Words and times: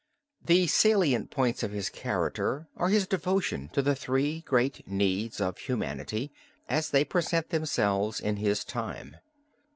The 0.43 0.65
salient 0.65 1.29
points 1.29 1.61
of 1.61 1.73
his 1.73 1.87
character 1.87 2.67
are 2.75 2.89
his 2.89 3.05
devotion 3.05 3.69
to 3.73 3.83
the 3.83 3.93
three 3.93 4.41
great 4.47 4.87
needs 4.87 5.39
of 5.39 5.59
humanity 5.59 6.31
as 6.67 6.89
they 6.89 7.05
present 7.05 7.49
themselves 7.49 8.19
in 8.19 8.37
his 8.37 8.63
time. 8.65 9.17